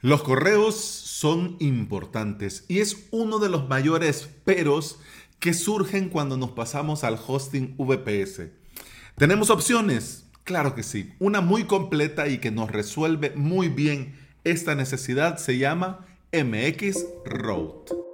Los 0.00 0.22
correos 0.22 0.76
son 0.76 1.56
importantes 1.58 2.64
y 2.68 2.78
es 2.78 3.08
uno 3.10 3.40
de 3.40 3.48
los 3.48 3.68
mayores 3.68 4.28
peros 4.44 5.00
que 5.40 5.52
surgen 5.52 6.08
cuando 6.08 6.36
nos 6.36 6.52
pasamos 6.52 7.02
al 7.02 7.18
hosting 7.26 7.74
VPS. 7.78 8.42
¿Tenemos 9.16 9.50
opciones? 9.50 10.24
Claro 10.44 10.76
que 10.76 10.84
sí. 10.84 11.12
Una 11.18 11.40
muy 11.40 11.64
completa 11.64 12.28
y 12.28 12.38
que 12.38 12.52
nos 12.52 12.70
resuelve 12.70 13.32
muy 13.34 13.68
bien 13.68 14.14
esta 14.44 14.76
necesidad 14.76 15.38
se 15.38 15.58
llama 15.58 16.06
MX 16.32 17.04
Route. 17.24 18.07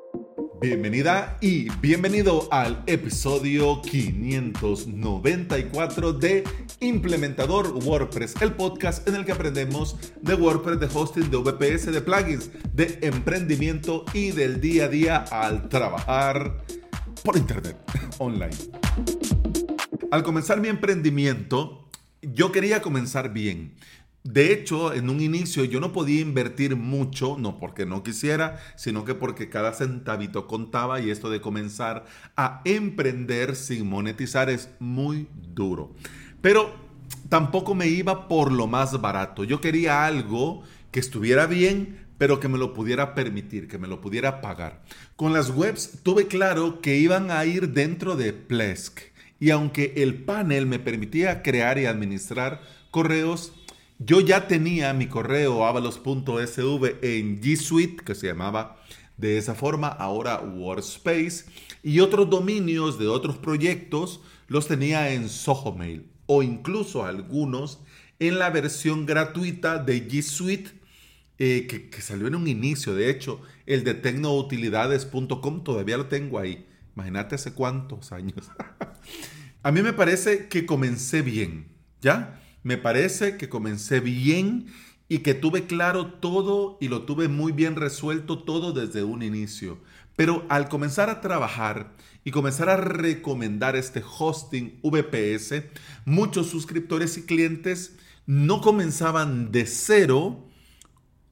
Bienvenida 0.61 1.37
y 1.41 1.69
bienvenido 1.81 2.47
al 2.51 2.83
episodio 2.87 3.81
594 3.83 6.13
de 6.13 6.45
Implementador 6.81 7.73
WordPress, 7.85 8.35
el 8.41 8.53
podcast 8.53 9.07
en 9.09 9.17
el 9.17 9.25
que 9.25 9.33
aprendemos 9.33 9.97
de 10.23 10.35
WordPress, 10.35 10.79
de 10.81 10.89
hosting, 10.93 11.31
de 11.31 11.39
VPS, 11.39 11.93
de 11.93 12.01
plugins, 12.01 12.51
de 12.73 12.99
emprendimiento 13.03 14.05
y 14.15 14.31
del 14.31 14.61
día 14.61 14.85
a 14.85 14.89
día 14.89 15.25
al 15.31 15.69
trabajar 15.69 16.65
por 17.25 17.37
internet, 17.37 17.77
online. 18.19 18.57
Al 20.11 20.23
comenzar 20.23 20.61
mi 20.61 20.69
emprendimiento, 20.69 21.89
yo 22.23 22.53
quería 22.53 22.81
comenzar 22.81 23.33
bien. 23.33 23.75
De 24.25 24.55
hecho, 24.55 24.95
en 24.95 25.11
un 25.11 25.21
inicio 25.21 25.65
yo 25.65 25.81
no 25.81 25.93
podía 25.93 26.23
invertir 26.23 26.77
mucho, 26.77 27.37
no 27.39 27.59
porque 27.59 27.85
no 27.85 28.03
quisiera, 28.03 28.59
sino 28.75 29.05
que 29.05 29.15
porque 29.15 29.51
cada 29.51 29.75
centavito 29.75 30.47
contaba 30.47 30.99
y 30.99 31.11
esto 31.11 31.29
de 31.29 31.43
comenzar 31.43 32.07
a 32.35 32.63
emprender 32.65 33.55
sin 33.55 33.87
monetizar 33.87 34.49
es 34.49 34.71
muy 34.81 35.29
duro. 35.53 35.95
Pero 36.41 36.75
tampoco 37.29 37.75
me 37.75 37.89
iba 37.89 38.27
por 38.27 38.51
lo 38.51 38.67
más 38.67 38.99
barato. 38.99 39.45
Yo 39.45 39.61
quería 39.61 40.07
algo 40.07 40.63
que 40.91 41.01
estuviera 41.01 41.45
bien, 41.45 42.07
pero 42.17 42.41
que 42.41 42.49
me 42.49 42.57
lo 42.57 42.73
pudiera 42.73 43.15
permitir, 43.15 43.69
que 43.69 43.77
me 43.77 43.89
lo 43.89 44.01
pudiera 44.01 44.41
pagar. 44.41 44.85
Con 45.17 45.35
las 45.35 45.51
webs 45.51 45.99
tuve 46.03 46.29
claro 46.29 46.81
que 46.81 46.97
iban 46.97 47.31
a 47.31 47.45
ir 47.45 47.75
dentro 47.75 48.17
de 48.17 48.33
Plesk. 48.33 49.01
Y 49.39 49.51
aunque 49.51 49.93
el 49.97 50.25
panel 50.25 50.65
me 50.65 50.79
permitía 50.79 51.43
crear 51.43 51.79
y 51.79 51.85
administrar 51.85 52.63
correos, 52.91 53.53
yo 54.05 54.21
ya 54.21 54.47
tenía 54.49 54.93
mi 54.93 55.07
correo 55.07 55.65
avalos.sv 55.65 56.97
en 57.03 57.41
G 57.41 57.57
Suite, 57.57 58.05
que 58.05 58.15
se 58.15 58.27
llamaba 58.27 58.81
de 59.17 59.39
esa 59.39 59.55
forma, 59.55 59.89
ahora 59.89 60.41
Workspace, 60.41 61.45
y 61.83 62.01
otros 62.01 62.29
dominios 62.29 62.99
de 62.99 63.07
otros 63.07 63.37
proyectos 63.37 64.21
los 64.49 64.67
tenía 64.67 65.13
en 65.13 65.29
Soho 65.29 65.75
Mail 65.75 66.07
o 66.27 66.43
incluso 66.43 67.05
algunos 67.05 67.81
en 68.19 68.39
la 68.39 68.51
versión 68.51 69.07
gratuita 69.07 69.79
de 69.79 70.09
G 70.09 70.23
Suite 70.23 70.71
eh, 71.39 71.67
que, 71.67 72.01
salió 72.01 72.27
en 72.27 72.37
un 72.37 72.47
inicio. 72.47 72.95
De 72.95 73.11
hecho, 73.11 73.41
el 73.67 73.85
de 73.85 73.95
tecnoutilidades.com 73.95 75.65
todavía 75.65 75.97
lo 75.97 76.07
tengo 76.07 76.39
ahí. 76.39 76.67
Imagínate 76.95 77.35
hace 77.35 77.53
cuántos 77.53 78.13
años. 78.13 78.51
A 79.63 79.73
mí 79.73 79.83
me 79.83 79.93
parece 79.93 80.49
que 80.49 80.67
comencé 80.67 81.23
bien, 81.23 81.69
¿ya? 82.01 82.41
Me 82.65 82.79
parece 82.79 83.37
que 83.37 83.51
comencé 83.51 84.01
bien 84.01 84.67
y 85.07 85.19
que 85.19 85.35
tuve 85.35 85.67
claro 85.67 86.15
todo 86.15 86.79
y 86.81 86.89
lo 86.89 87.03
tuve 87.03 87.29
muy 87.29 87.53
bien 87.53 87.77
resuelto 87.77 88.43
todo 88.43 88.73
desde 88.73 89.05
un 89.05 89.23
inicio. 89.23 89.79
Pero 90.17 90.47
al 90.49 90.71
comenzar 90.71 91.11
a 91.11 91.21
trabajar 91.21 91.93
y 92.25 92.31
comenzar 92.31 92.71
a 92.71 92.79
recomendar 92.79 93.77
este 93.77 94.03
hosting 94.03 94.81
VPS, 94.83 95.65
muchos 96.07 96.47
suscriptores 96.49 97.19
y 97.19 97.27
clientes 97.27 97.97
no 98.25 98.63
comenzaban 98.63 99.53
de 99.53 99.67
cero 99.67 100.49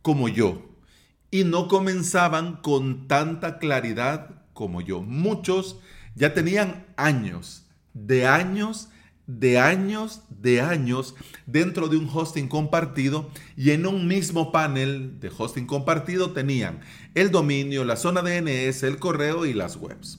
como 0.02 0.28
yo 0.28 0.76
y 1.30 1.44
no 1.44 1.66
comenzaban 1.66 2.56
con 2.56 3.08
tanta 3.08 3.58
claridad 3.58 4.42
como 4.52 4.82
yo. 4.82 5.00
Muchos 5.00 5.78
ya 6.14 6.34
tenían 6.34 6.84
años, 6.98 7.64
de 7.94 8.26
años 8.26 8.90
de 9.38 9.58
años, 9.58 10.22
de 10.28 10.60
años 10.60 11.14
dentro 11.46 11.88
de 11.88 11.96
un 11.96 12.08
hosting 12.12 12.48
compartido 12.48 13.30
y 13.56 13.70
en 13.70 13.86
un 13.86 14.06
mismo 14.06 14.52
panel 14.52 15.20
de 15.20 15.30
hosting 15.36 15.66
compartido 15.66 16.32
tenían 16.32 16.80
el 17.14 17.30
dominio, 17.30 17.84
la 17.84 17.96
zona 17.96 18.22
DNS, 18.22 18.82
el 18.82 18.98
correo 18.98 19.46
y 19.46 19.54
las 19.54 19.76
webs. 19.76 20.18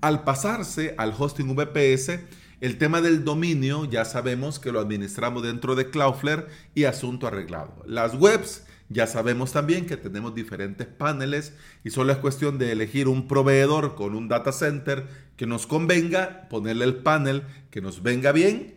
Al 0.00 0.24
pasarse 0.24 0.94
al 0.98 1.14
hosting 1.16 1.54
VPS, 1.54 2.20
el 2.60 2.78
tema 2.78 3.00
del 3.00 3.24
dominio 3.24 3.84
ya 3.84 4.04
sabemos 4.04 4.58
que 4.58 4.72
lo 4.72 4.80
administramos 4.80 5.42
dentro 5.42 5.74
de 5.76 5.90
Cloudflare 5.90 6.46
y 6.74 6.84
asunto 6.84 7.26
arreglado. 7.26 7.82
Las 7.86 8.14
webs 8.14 8.64
ya 8.92 9.06
sabemos 9.06 9.52
también 9.52 9.86
que 9.86 9.96
tenemos 9.96 10.34
diferentes 10.34 10.86
paneles 10.86 11.54
y 11.84 11.90
solo 11.90 12.12
es 12.12 12.18
cuestión 12.18 12.58
de 12.58 12.72
elegir 12.72 13.06
un 13.06 13.28
proveedor 13.28 13.94
con 13.94 14.16
un 14.16 14.28
data 14.28 14.50
center 14.50 15.06
que 15.40 15.46
nos 15.46 15.66
convenga, 15.66 16.50
ponerle 16.50 16.84
el 16.84 16.96
panel 16.96 17.44
que 17.70 17.80
nos 17.80 18.02
venga 18.02 18.30
bien 18.30 18.74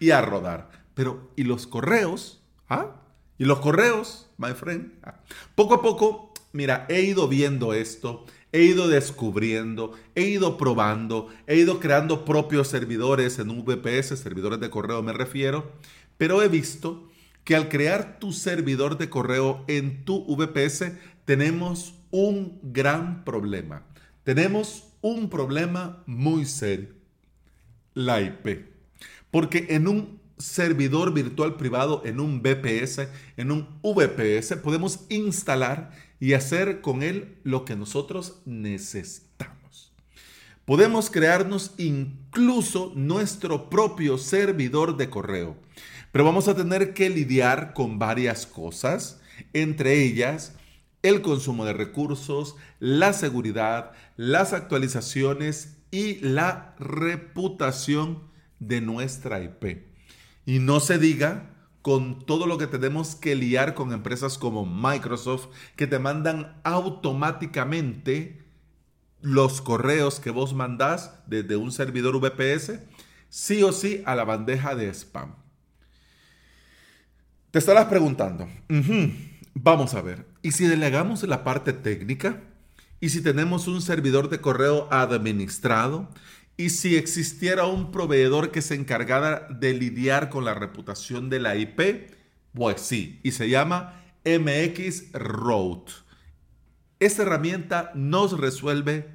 y 0.00 0.10
a 0.10 0.20
rodar. 0.20 0.68
Pero, 0.94 1.30
¿y 1.36 1.44
los 1.44 1.68
correos? 1.68 2.42
¿Ah? 2.68 2.96
¿Y 3.38 3.44
los 3.44 3.60
correos, 3.60 4.28
my 4.36 4.54
friend? 4.54 4.90
Ah. 5.04 5.20
Poco 5.54 5.74
a 5.74 5.82
poco, 5.82 6.34
mira, 6.52 6.84
he 6.88 7.02
ido 7.02 7.28
viendo 7.28 7.74
esto, 7.74 8.24
he 8.50 8.62
ido 8.62 8.88
descubriendo, 8.88 9.92
he 10.16 10.22
ido 10.22 10.56
probando, 10.56 11.28
he 11.46 11.54
ido 11.54 11.78
creando 11.78 12.24
propios 12.24 12.66
servidores 12.66 13.38
en 13.38 13.64
VPS, 13.64 14.18
servidores 14.18 14.58
de 14.58 14.68
correo 14.68 15.04
me 15.04 15.12
refiero, 15.12 15.70
pero 16.18 16.42
he 16.42 16.48
visto 16.48 17.08
que 17.44 17.54
al 17.54 17.68
crear 17.68 18.18
tu 18.18 18.32
servidor 18.32 18.98
de 18.98 19.08
correo 19.08 19.64
en 19.68 20.04
tu 20.04 20.24
VPS 20.26 20.90
tenemos 21.24 21.94
un 22.10 22.58
gran 22.64 23.24
problema. 23.24 23.84
Tenemos 24.24 24.89
un 25.00 25.30
problema 25.30 26.02
muy 26.06 26.44
serio. 26.44 26.94
La 27.94 28.20
IP. 28.20 28.66
Porque 29.30 29.66
en 29.70 29.88
un 29.88 30.20
servidor 30.38 31.12
virtual 31.12 31.56
privado, 31.56 32.02
en 32.04 32.18
un 32.20 32.42
VPS, 32.42 33.08
en 33.36 33.50
un 33.50 33.68
VPS, 33.82 34.56
podemos 34.56 35.00
instalar 35.08 35.90
y 36.18 36.32
hacer 36.32 36.80
con 36.80 37.02
él 37.02 37.38
lo 37.44 37.64
que 37.64 37.76
nosotros 37.76 38.40
necesitamos. 38.44 39.92
Podemos 40.64 41.10
crearnos 41.10 41.72
incluso 41.78 42.92
nuestro 42.94 43.68
propio 43.70 44.18
servidor 44.18 44.96
de 44.96 45.10
correo. 45.10 45.56
Pero 46.12 46.24
vamos 46.24 46.48
a 46.48 46.56
tener 46.56 46.94
que 46.94 47.08
lidiar 47.08 47.72
con 47.72 47.98
varias 47.98 48.46
cosas, 48.46 49.20
entre 49.52 50.02
ellas 50.02 50.54
el 51.02 51.22
consumo 51.22 51.64
de 51.64 51.72
recursos, 51.72 52.56
la 52.78 53.12
seguridad, 53.12 53.92
las 54.16 54.52
actualizaciones 54.52 55.78
y 55.90 56.16
la 56.20 56.74
reputación 56.78 58.22
de 58.58 58.80
nuestra 58.80 59.42
IP. 59.42 59.86
Y 60.46 60.58
no 60.58 60.80
se 60.80 60.98
diga 60.98 61.50
con 61.82 62.24
todo 62.26 62.46
lo 62.46 62.58
que 62.58 62.66
tenemos 62.66 63.14
que 63.14 63.34
liar 63.34 63.74
con 63.74 63.92
empresas 63.92 64.36
como 64.36 64.66
Microsoft 64.66 65.48
que 65.76 65.86
te 65.86 65.98
mandan 65.98 66.60
automáticamente 66.62 68.44
los 69.22 69.60
correos 69.60 70.20
que 70.20 70.30
vos 70.30 70.54
mandás 70.54 71.14
desde 71.26 71.56
un 71.56 71.72
servidor 71.72 72.18
VPS, 72.20 72.80
sí 73.28 73.62
o 73.62 73.72
sí 73.72 74.02
a 74.06 74.14
la 74.14 74.24
bandeja 74.24 74.74
de 74.74 74.92
spam. 74.92 75.34
Te 77.50 77.58
estarás 77.58 77.86
preguntando, 77.86 78.48
vamos 79.54 79.94
a 79.94 80.02
ver, 80.02 80.26
¿y 80.42 80.52
si 80.52 80.66
delegamos 80.66 81.22
la 81.24 81.44
parte 81.44 81.72
técnica? 81.72 82.42
¿Y 83.00 83.10
si 83.10 83.22
tenemos 83.22 83.66
un 83.66 83.80
servidor 83.80 84.28
de 84.28 84.40
correo 84.40 84.88
administrado? 84.90 86.10
¿Y 86.56 86.70
si 86.70 86.96
existiera 86.96 87.64
un 87.64 87.90
proveedor 87.90 88.50
que 88.50 88.60
se 88.60 88.74
encargara 88.74 89.48
de 89.48 89.72
lidiar 89.72 90.28
con 90.28 90.44
la 90.44 90.52
reputación 90.52 91.30
de 91.30 91.40
la 91.40 91.56
IP? 91.56 92.12
Pues 92.52 92.80
sí, 92.80 93.20
y 93.22 93.32
se 93.32 93.48
llama 93.48 94.02
MX 94.24 95.12
Route. 95.12 95.92
Esta 96.98 97.22
herramienta 97.22 97.92
nos 97.94 98.38
resuelve 98.38 99.08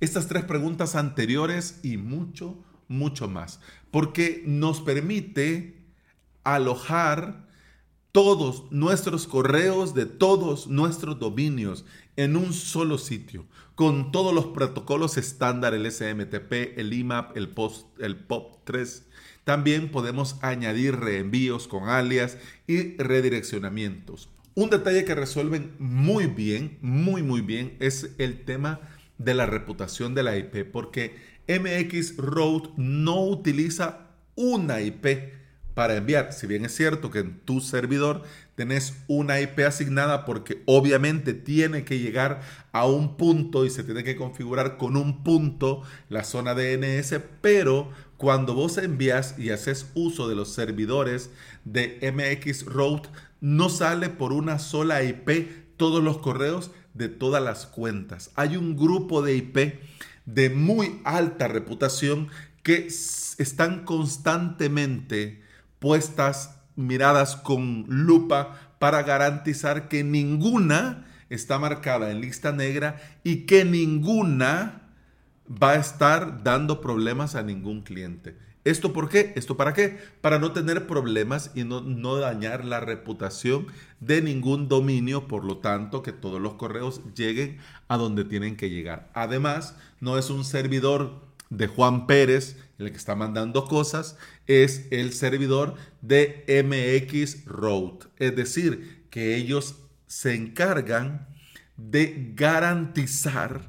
estas 0.00 0.28
tres 0.28 0.44
preguntas 0.44 0.94
anteriores 0.94 1.80
y 1.82 1.98
mucho, 1.98 2.64
mucho 2.86 3.28
más, 3.28 3.60
porque 3.90 4.42
nos 4.46 4.80
permite 4.80 5.84
alojar 6.44 7.47
todos 8.12 8.64
nuestros 8.70 9.26
correos 9.26 9.94
de 9.94 10.06
todos 10.06 10.66
nuestros 10.66 11.18
dominios 11.18 11.84
en 12.16 12.36
un 12.36 12.52
solo 12.52 12.98
sitio, 12.98 13.46
con 13.74 14.10
todos 14.10 14.34
los 14.34 14.46
protocolos 14.46 15.16
estándar, 15.16 15.74
el 15.74 15.90
SMTP, 15.90 16.78
el 16.78 16.92
IMAP, 16.92 17.36
el, 17.36 17.48
POST, 17.48 18.00
el 18.00 18.26
POP3. 18.26 19.02
También 19.44 19.90
podemos 19.90 20.36
añadir 20.42 20.96
reenvíos 20.96 21.68
con 21.68 21.88
alias 21.88 22.38
y 22.66 22.96
redireccionamientos. 22.96 24.30
Un 24.54 24.70
detalle 24.70 25.04
que 25.04 25.14
resuelven 25.14 25.76
muy 25.78 26.26
bien, 26.26 26.78
muy 26.80 27.22
muy 27.22 27.40
bien, 27.40 27.76
es 27.78 28.14
el 28.18 28.44
tema 28.44 28.80
de 29.18 29.34
la 29.34 29.46
reputación 29.46 30.14
de 30.14 30.22
la 30.24 30.36
IP, 30.36 30.64
porque 30.72 31.16
MX 31.46 32.16
Road 32.16 32.70
no 32.76 33.24
utiliza 33.24 34.08
una 34.34 34.80
IP, 34.80 35.37
para 35.78 35.94
enviar. 35.94 36.32
Si 36.32 36.48
bien 36.48 36.64
es 36.64 36.74
cierto 36.74 37.12
que 37.12 37.20
en 37.20 37.38
tu 37.38 37.60
servidor 37.60 38.24
tenés 38.56 38.94
una 39.06 39.40
IP 39.40 39.60
asignada 39.60 40.24
porque 40.24 40.60
obviamente 40.66 41.34
tiene 41.34 41.84
que 41.84 42.00
llegar 42.00 42.40
a 42.72 42.84
un 42.84 43.16
punto 43.16 43.64
y 43.64 43.70
se 43.70 43.84
tiene 43.84 44.02
que 44.02 44.16
configurar 44.16 44.76
con 44.76 44.96
un 44.96 45.22
punto 45.22 45.82
la 46.08 46.24
zona 46.24 46.54
DNS, 46.54 47.20
pero 47.40 47.92
cuando 48.16 48.54
vos 48.54 48.76
envías 48.76 49.38
y 49.38 49.50
haces 49.50 49.86
uso 49.94 50.28
de 50.28 50.34
los 50.34 50.52
servidores 50.52 51.30
de 51.64 52.12
MX 52.12 52.64
Route, 52.64 53.08
no 53.40 53.68
sale 53.68 54.08
por 54.08 54.32
una 54.32 54.58
sola 54.58 55.04
IP 55.04 55.76
todos 55.76 56.02
los 56.02 56.18
correos 56.18 56.72
de 56.94 57.08
todas 57.08 57.40
las 57.40 57.66
cuentas. 57.66 58.32
Hay 58.34 58.56
un 58.56 58.76
grupo 58.76 59.22
de 59.22 59.36
IP 59.36 59.78
de 60.26 60.50
muy 60.50 61.00
alta 61.04 61.46
reputación 61.46 62.26
que 62.64 62.88
están 62.88 63.84
constantemente 63.84 65.46
puestas 65.78 66.58
miradas 66.76 67.36
con 67.36 67.84
lupa 67.88 68.74
para 68.78 69.02
garantizar 69.02 69.88
que 69.88 70.04
ninguna 70.04 71.06
está 71.30 71.58
marcada 71.58 72.10
en 72.10 72.20
lista 72.20 72.52
negra 72.52 72.96
y 73.24 73.46
que 73.46 73.64
ninguna 73.64 74.82
va 75.50 75.72
a 75.72 75.76
estar 75.76 76.42
dando 76.42 76.80
problemas 76.80 77.34
a 77.34 77.42
ningún 77.42 77.82
cliente. 77.82 78.36
¿Esto 78.64 78.92
por 78.92 79.08
qué? 79.08 79.32
¿Esto 79.34 79.56
para 79.56 79.72
qué? 79.72 79.98
Para 80.20 80.38
no 80.38 80.52
tener 80.52 80.86
problemas 80.86 81.52
y 81.54 81.64
no, 81.64 81.80
no, 81.80 82.16
dañar 82.16 82.64
la 82.64 82.80
reputación 82.80 83.68
de 84.00 84.20
ningún 84.20 84.68
dominio, 84.68 85.26
por 85.26 85.44
lo 85.44 85.58
tanto, 85.58 86.02
que 86.02 86.12
todos 86.12 86.40
los 86.40 86.54
correos 86.54 87.00
lleguen 87.14 87.58
a 87.88 87.96
donde 87.96 88.24
tienen 88.24 88.56
que 88.56 88.68
llegar. 88.68 89.10
Además, 89.14 89.76
no 90.00 90.18
es 90.18 90.28
un 90.28 90.44
servidor 90.44 91.27
de 91.50 91.66
Juan 91.66 92.06
Pérez 92.06 92.56
el 92.78 92.90
que 92.92 92.96
está 92.96 93.16
mandando 93.16 93.64
cosas, 93.64 94.16
es 94.46 94.86
el 94.90 95.12
servidor 95.12 95.74
de 96.00 96.44
MX 96.64 97.44
Road. 97.44 98.08
Es 98.18 98.34
decir, 98.36 99.06
que 99.10 99.34
ellos 99.34 99.76
se 100.06 100.34
encargan 100.34 101.28
de 101.76 102.32
garantizar, 102.34 103.68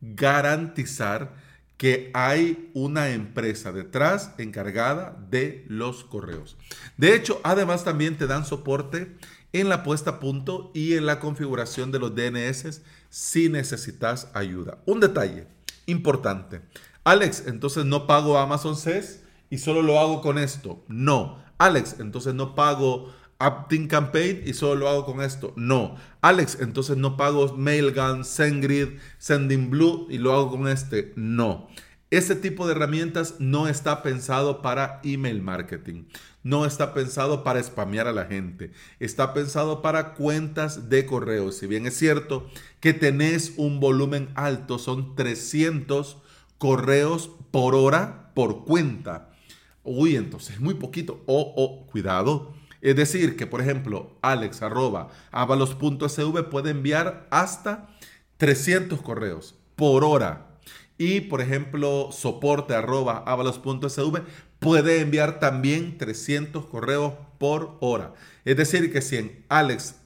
garantizar 0.00 1.42
que 1.76 2.10
hay 2.14 2.70
una 2.74 3.10
empresa 3.10 3.72
detrás 3.72 4.30
encargada 4.38 5.16
de 5.30 5.64
los 5.68 6.04
correos. 6.04 6.56
De 6.96 7.14
hecho, 7.16 7.40
además 7.42 7.84
también 7.84 8.16
te 8.16 8.28
dan 8.28 8.46
soporte 8.46 9.16
en 9.52 9.68
la 9.68 9.82
puesta 9.82 10.10
a 10.10 10.20
punto 10.20 10.70
y 10.74 10.94
en 10.94 11.06
la 11.06 11.18
configuración 11.18 11.90
de 11.90 11.98
los 11.98 12.14
DNS 12.14 12.82
si 13.10 13.48
necesitas 13.48 14.28
ayuda. 14.34 14.78
Un 14.86 15.00
detalle 15.00 15.48
importante. 15.86 16.62
Alex, 17.04 17.44
entonces 17.46 17.84
no 17.84 18.06
pago 18.06 18.38
Amazon 18.38 18.76
SES 18.76 19.22
y 19.50 19.58
solo 19.58 19.82
lo 19.82 20.00
hago 20.00 20.22
con 20.22 20.38
esto. 20.38 20.82
No. 20.88 21.42
Alex, 21.58 21.96
entonces 22.00 22.34
no 22.34 22.54
pago 22.54 23.12
Aptin 23.38 23.88
Campaign 23.88 24.42
y 24.46 24.54
solo 24.54 24.76
lo 24.76 24.88
hago 24.88 25.04
con 25.04 25.20
esto. 25.20 25.52
No. 25.56 25.96
Alex, 26.22 26.58
entonces 26.60 26.96
no 26.96 27.18
pago 27.18 27.54
Mailgun, 27.56 28.24
SendGrid, 28.24 28.98
Sending 29.18 29.70
Blue 29.70 30.06
y 30.08 30.16
lo 30.16 30.32
hago 30.32 30.50
con 30.50 30.66
este. 30.66 31.12
No. 31.14 31.68
Este 32.10 32.36
tipo 32.36 32.66
de 32.66 32.72
herramientas 32.72 33.36
no 33.38 33.68
está 33.68 34.02
pensado 34.02 34.62
para 34.62 35.00
email 35.04 35.42
marketing. 35.42 36.04
No 36.42 36.64
está 36.64 36.94
pensado 36.94 37.44
para 37.44 37.62
spamear 37.62 38.06
a 38.06 38.12
la 38.12 38.26
gente. 38.26 38.70
Está 38.98 39.34
pensado 39.34 39.82
para 39.82 40.14
cuentas 40.14 40.88
de 40.88 41.06
correo. 41.06 41.52
Si 41.52 41.66
bien 41.66 41.86
es 41.86 41.98
cierto 41.98 42.48
que 42.80 42.94
tenés 42.94 43.54
un 43.56 43.80
volumen 43.80 44.30
alto, 44.36 44.78
son 44.78 45.16
300 45.16 46.18
correos 46.64 47.28
por 47.50 47.74
hora 47.74 48.30
por 48.32 48.64
cuenta. 48.64 49.28
Uy, 49.82 50.16
entonces 50.16 50.60
muy 50.60 50.72
poquito. 50.72 51.22
O, 51.26 51.52
oh, 51.58 51.86
cuidado. 51.88 52.54
Es 52.80 52.96
decir, 52.96 53.36
que 53.36 53.46
por 53.46 53.60
ejemplo, 53.60 54.16
alex 54.22 54.62
arroba 54.62 55.10
avalos.sv 55.30 56.42
puede 56.44 56.70
enviar 56.70 57.28
hasta 57.30 57.90
300 58.38 59.02
correos 59.02 59.56
por 59.76 60.04
hora. 60.04 60.56
Y 60.96 61.20
por 61.20 61.42
ejemplo, 61.42 62.08
soporte 62.12 62.74
arroba 62.74 63.18
avalos.sv 63.26 64.22
puede 64.58 65.02
enviar 65.02 65.40
también 65.40 65.98
300 65.98 66.64
correos 66.64 67.12
por 67.36 67.76
hora. 67.80 68.14
Es 68.46 68.56
decir, 68.56 68.90
que 68.90 69.02
si 69.02 69.16
en 69.18 69.44
Alex 69.50 69.96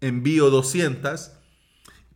envío 0.00 0.50
200, 0.50 1.30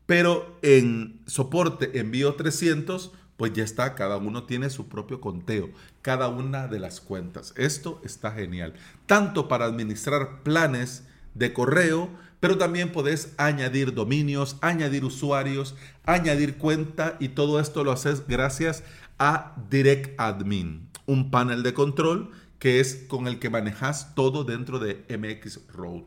pero 0.05 0.59
en 0.63 1.23
soporte 1.29 1.97
envío 2.01 2.35
300, 2.35 3.13
pues 3.39 3.53
ya 3.53 3.63
está, 3.63 3.95
cada 3.95 4.17
uno 4.19 4.43
tiene 4.43 4.69
su 4.69 4.89
propio 4.89 5.21
conteo, 5.21 5.71
cada 6.03 6.29
una 6.29 6.67
de 6.67 6.81
las 6.81 7.01
cuentas. 7.01 7.55
Esto 7.57 8.03
está 8.05 8.33
genial, 8.33 8.75
tanto 9.07 9.47
para 9.47 9.65
administrar 9.65 10.43
planes 10.43 11.05
de 11.35 11.53
correo, 11.53 12.11
pero 12.41 12.59
también 12.59 12.91
podés 12.91 13.33
añadir 13.39 13.95
dominios, 13.95 14.57
añadir 14.61 15.05
usuarios, 15.05 15.77
añadir 16.05 16.59
cuenta 16.59 17.17
y 17.21 17.29
todo 17.29 17.61
esto 17.61 17.85
lo 17.85 17.93
haces 17.93 18.27
gracias 18.27 18.83
a 19.21 19.55
Direct 19.71 20.21
Admin, 20.21 20.89
un 21.07 21.31
panel 21.31 21.63
de 21.63 21.75
control 21.75 22.33
que 22.59 22.81
es 22.81 23.05
con 23.07 23.29
el 23.29 23.39
que 23.39 23.51
manejas 23.51 24.17
todo 24.17 24.43
dentro 24.43 24.81
de 24.81 25.05
MX 25.17 25.61
Road. 25.73 26.03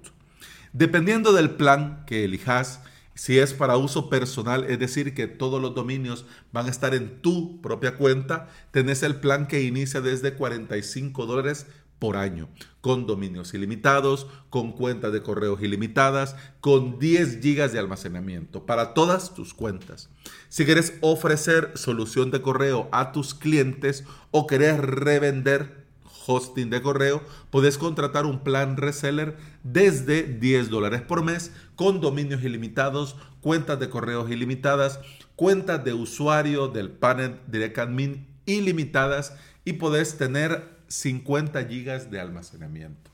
Dependiendo 0.73 1.31
del 1.31 1.51
plan 1.51 2.03
que 2.05 2.25
elijas, 2.25 2.81
si 3.13 3.39
es 3.39 3.53
para 3.53 3.77
uso 3.77 4.09
personal, 4.09 4.65
es 4.69 4.79
decir, 4.79 5.13
que 5.13 5.27
todos 5.27 5.61
los 5.61 5.75
dominios 5.75 6.25
van 6.51 6.67
a 6.67 6.69
estar 6.69 6.93
en 6.93 7.21
tu 7.21 7.61
propia 7.61 7.97
cuenta, 7.97 8.49
tenés 8.71 9.03
el 9.03 9.17
plan 9.17 9.47
que 9.47 9.61
inicia 9.63 10.01
desde 10.01 10.33
45 10.33 11.25
dólares 11.25 11.67
por 12.01 12.17
año, 12.17 12.49
con 12.81 13.05
dominios 13.05 13.53
ilimitados, 13.53 14.25
con 14.49 14.71
cuentas 14.71 15.13
de 15.13 15.21
correos 15.21 15.61
ilimitadas, 15.61 16.35
con 16.59 16.97
10 16.97 17.41
gigas 17.41 17.73
de 17.73 17.79
almacenamiento 17.79 18.65
para 18.65 18.95
todas 18.95 19.35
tus 19.35 19.53
cuentas. 19.53 20.09
Si 20.49 20.65
quieres 20.65 20.95
ofrecer 21.01 21.73
solución 21.75 22.31
de 22.31 22.41
correo 22.41 22.89
a 22.91 23.11
tus 23.11 23.35
clientes 23.35 24.03
o 24.31 24.47
querés 24.47 24.79
revender 24.79 25.80
hosting 26.25 26.69
de 26.69 26.81
correo, 26.81 27.21
puedes 27.49 27.77
contratar 27.77 28.25
un 28.25 28.43
plan 28.43 28.77
reseller 28.77 29.37
desde 29.63 30.23
10 30.23 30.69
dólares 30.69 31.01
por 31.01 31.23
mes 31.23 31.51
con 31.75 32.01
dominios 32.01 32.43
ilimitados, 32.43 33.15
cuentas 33.41 33.79
de 33.79 33.89
correos 33.89 34.29
ilimitadas, 34.29 34.99
cuentas 35.35 35.83
de 35.83 35.93
usuario 35.93 36.67
del 36.67 36.91
panel 36.91 37.39
Direct 37.47 37.77
Admin 37.79 38.27
ilimitadas 38.45 39.35
y 39.65 39.73
puedes 39.73 40.17
tener 40.17 40.69
50 40.87 41.63
gigas 41.65 42.11
de 42.11 42.19
almacenamiento. 42.19 43.11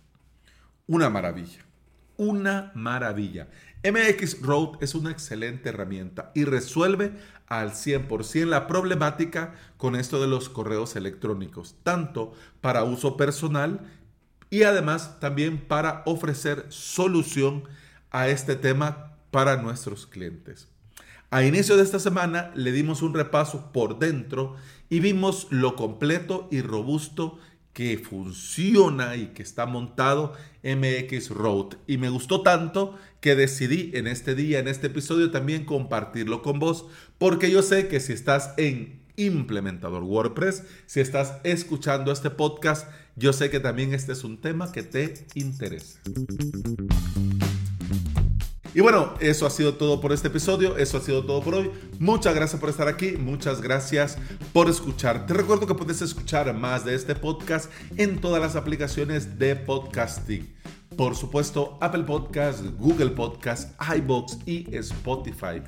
Una 0.87 1.09
maravilla, 1.09 1.59
una 2.17 2.71
maravilla. 2.75 3.47
MX 3.91 4.41
Road 4.41 4.77
es 4.81 4.95
una 4.95 5.11
excelente 5.11 5.69
herramienta 5.69 6.31
y 6.35 6.43
resuelve 6.43 7.13
al 7.47 7.71
100% 7.71 8.45
la 8.45 8.67
problemática 8.67 9.55
con 9.77 9.95
esto 9.95 10.21
de 10.21 10.27
los 10.27 10.49
correos 10.49 10.95
electrónicos, 10.95 11.75
tanto 11.83 12.33
para 12.59 12.83
uso 12.83 13.15
personal 13.15 13.79
y 14.49 14.63
además 14.63 15.19
también 15.19 15.59
para 15.59 16.03
ofrecer 16.05 16.65
solución 16.69 17.63
a 18.11 18.27
este 18.27 18.55
tema 18.55 19.17
para 19.31 19.57
nuestros 19.57 20.05
clientes. 20.05 20.67
A 21.29 21.43
inicio 21.43 21.77
de 21.77 21.83
esta 21.83 21.99
semana 21.99 22.51
le 22.55 22.71
dimos 22.71 23.01
un 23.01 23.13
repaso 23.13 23.71
por 23.71 23.99
dentro 23.99 24.55
y 24.89 24.99
vimos 24.99 25.47
lo 25.49 25.75
completo 25.75 26.47
y 26.51 26.61
robusto 26.61 27.37
que 27.77 27.99
funciona 27.99 29.17
y 29.17 29.27
que 29.35 29.43
está 29.43 29.67
montado 29.67 30.33
MX 30.63 31.29
Road. 31.29 31.75
Y 31.85 31.99
me 31.99 32.09
gustó 32.09 32.41
tanto 32.41 32.97
que 33.21 33.35
decidí 33.35 33.91
en 33.93 34.07
este 34.07 34.33
día, 34.33 34.57
en 34.57 34.67
este 34.67 34.87
episodio, 34.87 35.29
también 35.29 35.63
compartirlo 35.63 36.41
con 36.41 36.57
vos, 36.57 36.87
porque 37.19 37.51
yo 37.51 37.61
sé 37.61 37.87
que 37.87 37.99
si 37.99 38.13
estás 38.13 38.55
en 38.57 39.03
implementador 39.15 40.01
WordPress, 40.01 40.63
si 40.87 41.01
estás 41.01 41.35
escuchando 41.43 42.11
este 42.11 42.31
podcast, 42.31 42.87
yo 43.15 43.31
sé 43.31 43.51
que 43.51 43.59
también 43.59 43.93
este 43.93 44.13
es 44.13 44.23
un 44.23 44.41
tema 44.41 44.71
que 44.71 44.81
te 44.81 45.27
interesa. 45.35 45.99
Y 48.77 48.81
bueno, 48.81 49.15
eso 49.19 49.47
ha 49.47 49.49
sido 49.49 49.73
todo 49.73 49.99
por 49.99 50.13
este 50.13 50.27
episodio, 50.27 50.77
eso 50.77 50.99
ha 50.99 51.01
sido 51.01 51.25
todo 51.25 51.41
por 51.41 51.55
hoy. 51.55 51.71
Muchas 51.97 52.35
gracias 52.35 52.61
por 52.61 52.69
estar 52.69 52.87
aquí, 52.87 53.13
muchas 53.13 53.59
gracias 53.59 54.19
por 54.53 54.69
escuchar. 54.69 55.25
Te 55.25 55.33
recuerdo 55.33 55.65
que 55.65 55.73
puedes 55.73 55.99
escuchar 56.03 56.53
más 56.53 56.85
de 56.85 56.93
este 56.93 57.15
podcast 57.15 57.71
en 57.97 58.21
todas 58.21 58.39
las 58.39 58.55
aplicaciones 58.55 59.39
de 59.39 59.55
podcasting. 59.55 60.53
Por 60.95 61.15
supuesto, 61.15 61.79
Apple 61.81 62.03
Podcast, 62.03 62.63
Google 62.77 63.09
Podcast, 63.09 63.71
iBox 63.95 64.37
y 64.45 64.67
Spotify. 64.75 65.63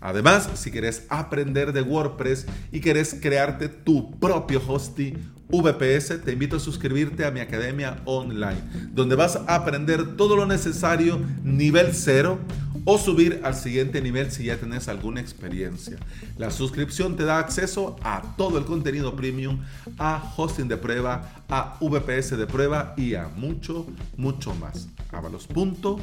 Además, 0.00 0.50
si 0.54 0.72
quieres 0.72 1.06
aprender 1.10 1.72
de 1.72 1.82
WordPress 1.82 2.46
y 2.72 2.80
quieres 2.80 3.14
crearte 3.14 3.68
tu 3.68 4.10
propio 4.18 4.60
hosting 4.66 5.34
VPS, 5.48 6.22
te 6.24 6.32
invito 6.32 6.56
a 6.56 6.60
suscribirte 6.60 7.24
a 7.24 7.30
mi 7.30 7.40
academia 7.40 8.00
online, 8.04 8.60
donde 8.92 9.14
vas 9.14 9.36
a 9.36 9.54
aprender 9.54 10.16
todo 10.16 10.36
lo 10.36 10.46
necesario 10.46 11.20
nivel 11.42 11.94
cero 11.94 12.38
o 12.84 12.98
subir 12.98 13.40
al 13.44 13.54
siguiente 13.54 14.00
nivel 14.00 14.30
si 14.30 14.44
ya 14.44 14.56
tenés 14.56 14.88
alguna 14.88 15.20
experiencia. 15.20 15.96
La 16.36 16.50
suscripción 16.50 17.16
te 17.16 17.24
da 17.24 17.38
acceso 17.38 17.96
a 18.02 18.34
todo 18.36 18.58
el 18.58 18.64
contenido 18.64 19.16
premium, 19.16 19.60
a 19.98 20.32
hosting 20.36 20.68
de 20.68 20.76
prueba, 20.76 21.44
a 21.48 21.78
VPS 21.80 22.36
de 22.36 22.46
prueba 22.46 22.94
y 22.96 23.14
a 23.14 23.28
mucho, 23.28 23.86
mucho 24.16 24.54
más. 24.54 24.88
avalos.sv. 25.10 26.00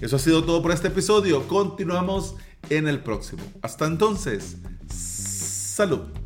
Eso 0.00 0.16
ha 0.16 0.18
sido 0.18 0.44
todo 0.44 0.62
por 0.62 0.72
este 0.72 0.88
episodio. 0.88 1.48
Continuamos 1.48 2.36
en 2.70 2.86
el 2.88 3.00
próximo. 3.00 3.42
Hasta 3.62 3.86
entonces, 3.86 4.56
salud. 4.88 6.25